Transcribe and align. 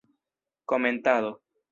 Komentado. 0.71 1.29